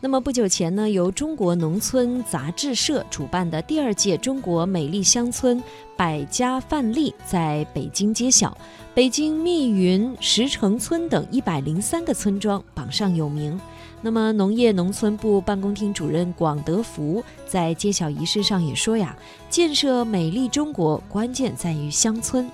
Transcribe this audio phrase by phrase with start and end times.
[0.00, 5.60] 那么不久前呢，由中国农村杂志社主办的第二届中国美丽乡村
[5.96, 8.56] 百家范例在北京揭晓，
[8.94, 13.60] 北京密云、石城村等一百零三个村庄榜上有名。
[14.00, 19.16] 那么农业农村部办公厅主任广德福在揭晓仪式上也说呀，
[19.50, 22.48] 建设美丽中国关键在于乡村。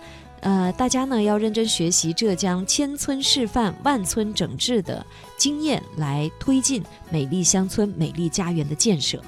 [0.45, 5.04] 呃，大家呢要认真学习浙江千村示范、万村整治的
[5.38, 9.18] 经验，来推进美丽乡村、美丽家园的建设。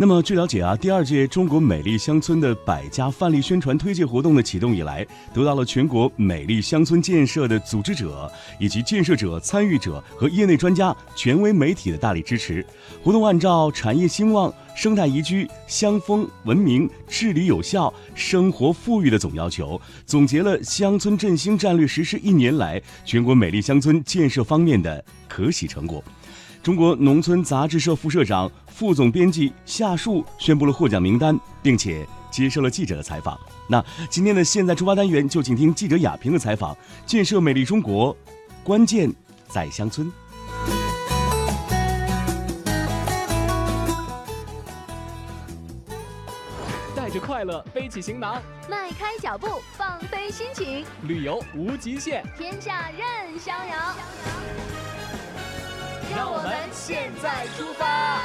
[0.00, 8.30] 那么，据了解啊，第二届中国美丽乡村的百家范例宣传推介活动的启动以来，得到了全国美丽乡村建设的组织者
[8.60, 12.64] 以及建设者、参与者和业内专家、权威媒体的大力支持。
[13.02, 26.00] 活动按照产业兴旺、生态宜居、乡风文明、治理有效、生活富裕的总要求，总结了乡村振兴战略实施一年来全国美丽乡村建设方面的可喜成果。
[26.68, 33.40] 中国农村杂志社副社长、副总编辑夏树宣布了获奖名单，并且接受了记者的采访。
[33.70, 38.14] 那今天的现在出发单元就请听记者亚平的采访：建设美丽中国，
[38.62, 39.10] 关键
[39.48, 40.12] 在乡村。
[46.94, 54.77] 带着快乐，背起行囊，迈开脚步，放飞心情，旅游无极限，天下任逍遥。
[56.18, 58.24] 让我们现在出发。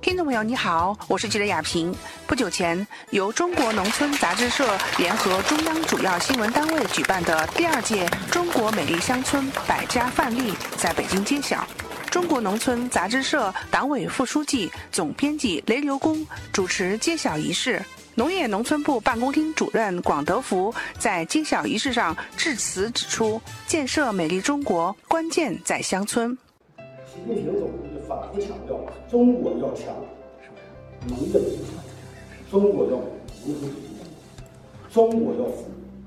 [0.00, 1.94] 听众朋友，你好，我是记者亚平。
[2.26, 11.64] 不久前，由中国农村杂志社联合中央主要新闻单位举办的第二届中国美丽乡村百家范例在北京揭晓。
[12.10, 17.80] 中国农村杂志社党委副书记、总编辑雷刘公主持揭晓仪式。
[18.14, 26.36] 农业农村部办公厅主任广德福在揭晓仪式上致辞指出，建设美丽中国关键在乡村。
[27.06, 28.78] 习近平总书记反复强调，
[29.10, 29.94] 中国要强，
[31.08, 31.80] 农业必强；
[32.50, 33.06] 中国要民，
[33.46, 34.04] 农村必富；
[34.92, 35.64] 中国要富，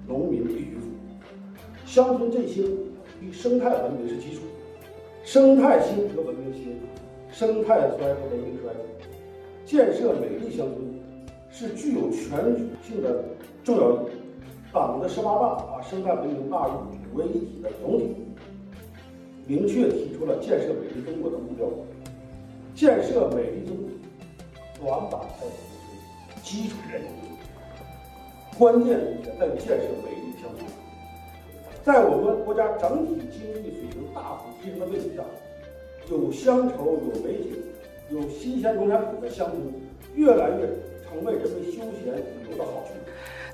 [0.07, 0.85] 农民必须富。
[1.87, 2.66] 乡村振兴
[3.19, 4.41] 与生态文明是基础，
[5.23, 6.79] 生态兴和文明兴，
[7.31, 8.72] 生态衰和文明衰。
[9.66, 11.04] 建设美丽乡村。
[11.57, 13.23] 是具有全局性的
[13.63, 14.09] 重要意义。
[14.73, 16.73] 党的十八大把生态文明纳入
[17.13, 18.13] 五位一体的总体，
[19.47, 21.66] 明确提出了建设美丽中国的目标。
[22.73, 23.77] 建设美丽中
[24.81, 30.67] 国，短板在农村，基础在农村，关键也在建设美丽乡村。
[31.85, 35.23] 在我们国家整体经济水平大幅提升的背景下，
[36.11, 37.63] 有乡愁、有美景、
[38.09, 39.73] 有新鲜农产品的乡村，
[40.16, 40.67] 越来越。
[41.15, 42.99] 成为人们休闲旅游的好去处。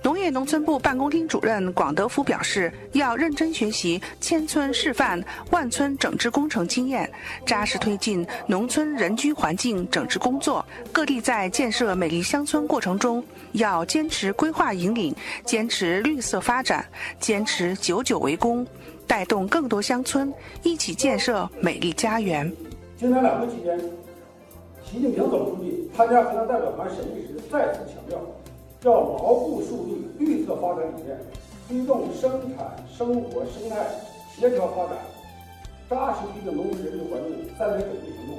[0.03, 7.07] 农业农村部办公厅主任广德福表示，要认真学习千村示范、万村整治工程经验，
[7.45, 10.66] 扎实推进农村人居环境整治工作。
[10.91, 16.83] 各地在建设美丽乡村过程中，要坚持规划引领，坚持绿色发展，
[17.19, 18.66] 坚持久久为功，
[19.05, 20.33] 带动更多乡村
[20.63, 22.51] 一起建设美丽家园。
[22.97, 23.79] 今天两会期间，
[24.91, 27.40] 习近平总书记参加河南代表团审议时。
[27.50, 28.19] 再次强调，
[28.84, 31.18] 要牢固树立绿色发展理念，
[31.69, 33.88] 推动生产生活生态
[34.35, 34.97] 协调发展，
[35.90, 38.38] 扎实推进农村人居环境三年整治行动，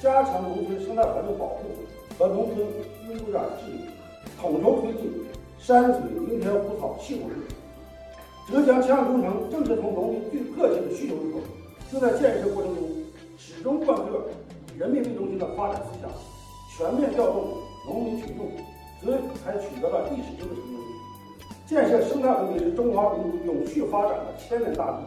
[0.00, 1.64] 加强农村生态环境保护
[2.16, 2.64] 和农村
[3.08, 3.80] 污染治理，
[4.40, 5.12] 统筹推进
[5.58, 7.42] 山水林田湖草气候治理。
[8.52, 11.38] 浙江千万工程正是从农民最迫切的需求入手，
[11.90, 12.84] 就在建设过程中
[13.36, 14.22] 始终贯彻
[14.78, 16.08] 人民为中心的发展思想，
[16.70, 17.48] 全面调动。
[17.84, 18.46] 农民群众，
[19.00, 20.78] 则才取得了历史性的成功。
[21.66, 24.98] 建设生态文明是中华民族永续发展的千年大计。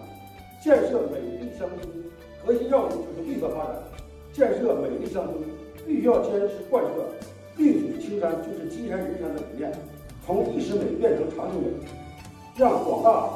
[0.63, 2.03] 建设美丽乡村，
[2.43, 3.75] 核心要素就是绿色发展。
[4.33, 5.37] 建设美丽乡村，
[5.85, 7.05] 必须要坚持贯彻
[7.55, 9.71] “绿水青山就是金山银山”的理念，
[10.25, 11.67] 从一时美变成长久美，
[12.57, 13.29] 让广大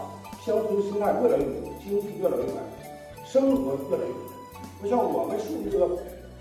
[0.44, 4.20] 乡村生态越来越美，经济越来越繁荣，生活越来越美。
[4.82, 5.88] 不像我们树立这个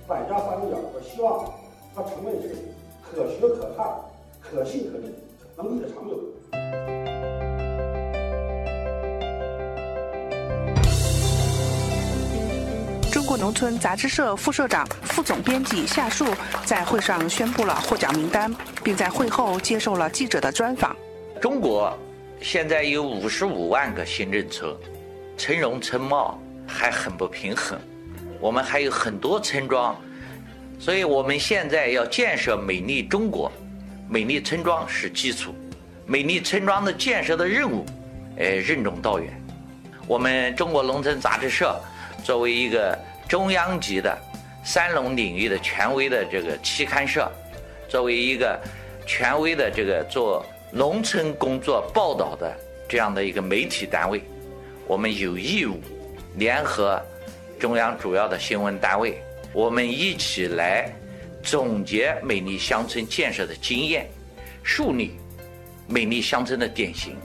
[0.07, 1.51] 百家范例奖，我希望
[1.95, 2.57] 它成为是。
[3.03, 3.87] 可学可看，
[4.41, 5.15] 可信可立，
[5.57, 6.19] 能立得长久。
[13.13, 16.27] 中国农村杂志社副社长、副总编辑夏树
[16.67, 18.53] 在会上宣布了获奖名单，
[18.83, 20.97] 并在会后接受了记者的专访。
[21.41, 21.97] 中国
[22.41, 24.75] 现在有五十五万个新镇村，
[25.37, 26.37] 村容村貌
[26.67, 27.79] 还很不平衡，
[28.45, 29.99] 我们还有很多村庄。
[30.79, 33.51] 所以，我们现在要建设美丽中国，
[34.07, 35.55] 美丽村庄是基础，
[36.05, 37.87] 美丽村庄的建设的任务，
[38.37, 39.33] 呃，任重道远，
[40.07, 41.81] 我们中国农村杂志社
[42.23, 44.15] 作为一个中央级的
[44.63, 47.27] 三农领域的权威的这个期刊社，
[47.89, 48.61] 作为一个
[49.07, 52.55] 权威的这个做农村工作报道的
[52.87, 54.21] 这样的一个媒体单位，
[54.87, 55.81] 我们有义务
[56.37, 57.01] 联合
[57.65, 59.15] 中央主要的新闻单位，
[59.55, 60.93] 我们一起来
[61.43, 64.07] 总结美丽乡村建设的经验，
[64.63, 65.13] 树立
[65.87, 67.17] 美丽乡村的典型。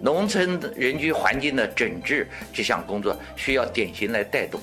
[0.00, 4.58] 农村人居环境的整治这项工作需要典型来带动。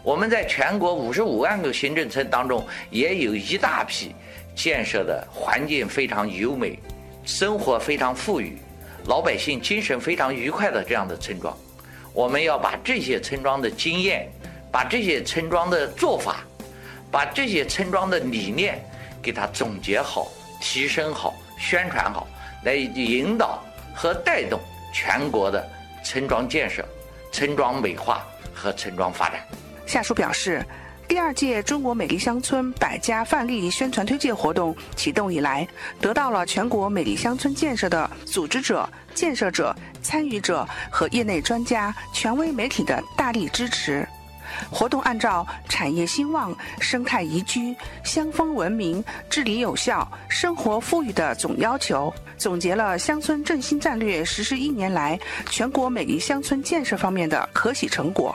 [0.00, 4.14] 我们在全国五十五万个行政村当中，也有一大批
[4.54, 6.78] 建设的环境非常优美、
[7.24, 8.58] 生活非常富裕、
[9.06, 11.52] 老百姓精神非常愉快的这样的村庄。
[12.12, 14.28] 我们要把这些村庄的经验、
[14.72, 16.38] 把这些村庄的做法、
[17.10, 18.82] 把这些村庄的理念
[19.22, 20.26] 给它总结好、
[20.60, 22.26] 提升好、宣传好，
[22.64, 23.62] 来引导
[23.94, 24.58] 和带动。
[24.94, 25.66] 全国的
[26.04, 26.84] 村庄建设、
[27.32, 28.22] 村庄美化
[28.52, 29.40] 和村庄发展。
[29.86, 30.62] 夏书表示，
[31.08, 35.66] 第二届中国美丽乡村百家范例宣传推介活动启动以来，
[35.98, 44.06] 得到了全国美丽乡村建设的组织者、建设者、参与者和业内专家、权威媒体的大力支持。
[44.70, 55.18] 活动按照产业兴旺、生态宜居、乡风文明、治理有效、生活富裕的总要求，总结了乡村振兴战略实施一年来
[55.50, 58.34] 全国美丽乡村建设方面的可喜成果。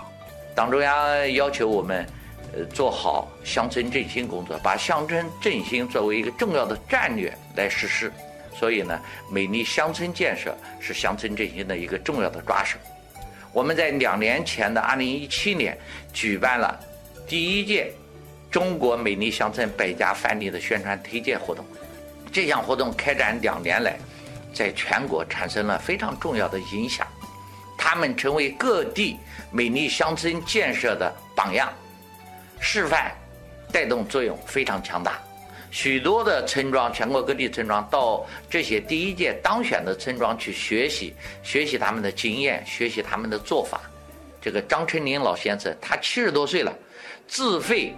[0.55, 2.05] 党中央要求我们，
[2.53, 8.11] 呃，做好乡村振兴工作，把乡村振兴作为一个重要的战略来实施。
[8.55, 8.99] 所以呢，
[9.31, 12.79] 美丽乡村建设是乡村振兴的一个重要的抓手。
[13.57, 15.75] 我们在两年前的二零一七年
[16.13, 16.79] 举办了
[17.27, 17.91] 第一届
[18.51, 21.65] 中国美丽乡村百家饭店的宣传推介活动。
[22.31, 23.97] 这项活动开展两年来，
[24.53, 27.07] 在全国产生了非常重要的影响，
[27.75, 29.17] 他们成为各地
[29.49, 31.73] 美丽乡村建设的榜样、
[32.59, 33.11] 示范，
[33.71, 35.19] 带动作用非常强大。
[35.69, 43.81] 许多的村庄，全国各地村庄到这些第一届当选的村庄去学习，学习他们的经验，学习他们的做法。
[44.41, 46.73] 这个张春林老先生，他七十多岁了，
[47.27, 47.93] 自费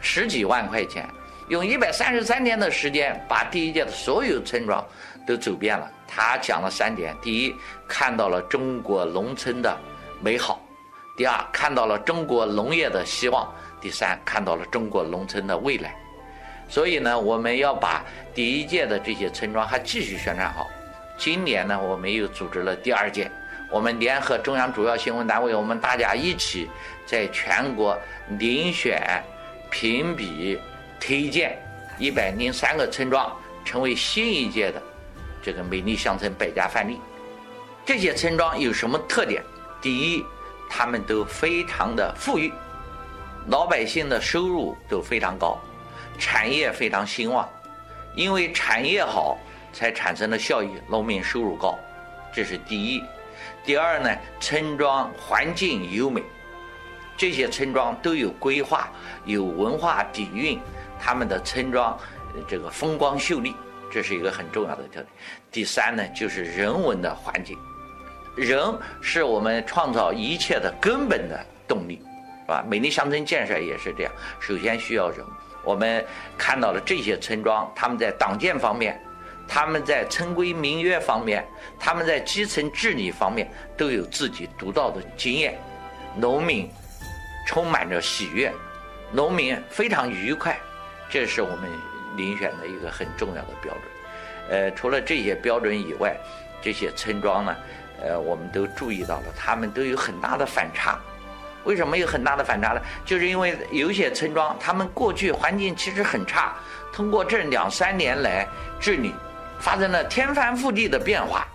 [0.00, 1.08] 十几万块钱，
[1.48, 4.86] 用一百三十三天的时间，把第一届的所有村庄
[5.26, 5.90] 都走遍了。
[6.06, 7.54] 他讲了三点：第一，
[7.88, 9.76] 看到了中国农村的
[10.20, 10.60] 美好；
[11.16, 13.48] 第二，看到了中国农业的希望；
[13.80, 15.96] 第三，看到了中国农村的未来。
[16.68, 20.68] 所以呢，我们要把第一届的这些村庄还继续宣传好。
[21.16, 23.30] 今年呢，我们又组织了第二届，
[23.70, 26.68] 我们联合中央主要新闻单位，我们大家一起
[27.06, 27.96] 在全国
[28.32, 29.22] 遴选、
[29.70, 30.58] 评比、
[30.98, 31.56] 推荐
[31.98, 33.32] 一百零三个村庄，
[33.64, 34.82] 成为新一届的
[35.42, 36.98] 这个美丽乡村百家范例。
[37.86, 39.42] 这些村庄有什么特点？
[39.80, 40.24] 第一，
[40.68, 42.52] 他们都非常的富裕，
[43.48, 45.56] 老百姓的收入都非常高。
[46.18, 47.48] 产业非常兴旺，
[48.14, 49.36] 因为产业好，
[49.72, 51.78] 才产生了效益，农民收入高，
[52.32, 53.02] 这是第一。
[53.64, 56.22] 第二呢，村庄环境优美，
[57.16, 58.88] 这些村庄都有规划，
[59.24, 60.60] 有文化底蕴，
[61.00, 61.98] 他们的村庄
[62.46, 63.54] 这个风光秀丽，
[63.90, 65.06] 这是一个很重要的特点。
[65.50, 67.58] 第三呢，就是人文的环境，
[68.36, 68.60] 人
[69.00, 72.00] 是我们创造一切的根本的动力，
[72.42, 72.64] 是吧？
[72.68, 75.24] 美丽乡村建设也是这样，首先需要人。
[75.64, 76.04] 我们
[76.36, 79.00] 看到了这些村庄，他们在党建方面，
[79.48, 81.44] 他们在村规民约方面，
[81.78, 85.58] 他们在基层治理方面都有自己独到的经验。
[86.16, 86.70] 农民
[87.46, 88.52] 充满着喜悦，
[89.10, 90.56] 农民非常愉快，
[91.08, 91.68] 这是我们
[92.16, 93.82] 遴选的一个很重要的标准。
[94.50, 96.14] 呃，除了这些标准以外，
[96.62, 97.56] 这些村庄呢，
[98.02, 101.00] 呃，我们都注意到了，他们都有很大的反差。
[101.64, 102.80] 为什么有很大的反差呢？
[103.04, 106.54] 就是因为有些村庄，他们过去环境其实很差，
[106.92, 108.46] 通过这两三年来
[108.78, 109.14] 治理，
[109.58, 111.46] 发生了天翻覆地的变化，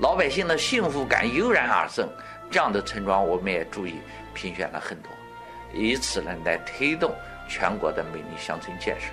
[0.00, 2.08] 老百姓的幸福感油然而生。
[2.50, 4.00] 这样的村庄，我们也注意
[4.32, 5.10] 评选了很多，
[5.72, 7.12] 以此呢来推动
[7.48, 9.06] 全国的美丽乡村建设。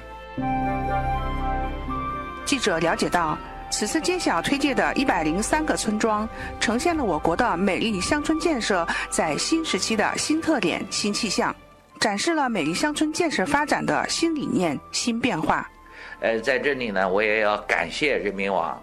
[2.45, 3.37] 记者了解到。
[3.73, 11.53] 此次揭晓推介的一百零三个村庄，呈现了我国的美丽乡村建设在新时期的新特点、新气象，
[11.99, 15.67] 展示了美丽乡村建设发展的新理念、新变化。
[16.19, 18.79] 呃，在这里呢，我也要感谢人民网，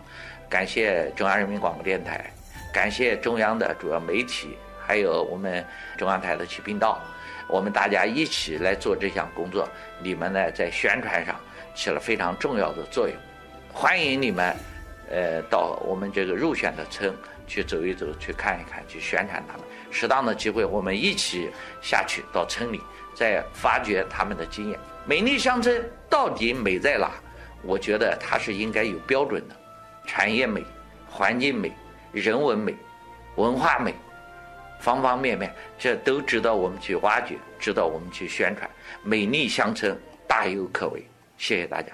[0.48, 2.28] 感谢中央人民广播电台，
[2.72, 5.64] 感谢中央的主要媒体，还有我们
[5.96, 7.00] 中央台的启频道，
[7.48, 9.68] 我们大家一起来做这项工作，
[10.02, 11.36] 你们呢在宣传上
[11.76, 13.16] 起了非常重要的作用，
[13.72, 14.52] 欢迎你们。
[15.10, 17.12] 呃，到我们这个入选的村
[17.46, 19.66] 去走一走，去看一看，去宣传他们。
[19.90, 21.50] 适当的机会，我们一起
[21.82, 22.80] 下去到村里，
[23.12, 24.78] 再发掘他们的经验。
[25.04, 27.10] 美丽乡村到底美在哪？
[27.62, 29.56] 我觉得它是应该有标准的，
[30.06, 30.64] 产业美、
[31.08, 31.72] 环境美、
[32.12, 32.74] 人文美、
[33.34, 33.92] 文化美，
[34.78, 38.70] 方方面面，这都值得我们去挖掘，值得我们去宣传。
[39.02, 39.98] 美丽乡村
[40.28, 41.04] 大有可为。
[41.36, 41.88] 谢谢大家。